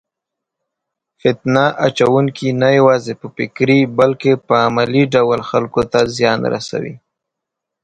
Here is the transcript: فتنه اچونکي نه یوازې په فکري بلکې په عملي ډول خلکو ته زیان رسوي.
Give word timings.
فتنه 1.21 1.65
اچونکي 1.85 2.47
نه 2.61 2.69
یوازې 2.79 3.13
په 3.21 3.27
فکري 3.35 3.79
بلکې 3.99 4.31
په 4.47 4.53
عملي 4.67 5.03
ډول 5.13 5.39
خلکو 5.49 5.81
ته 5.91 5.99
زیان 6.17 6.39
رسوي. 6.53 6.95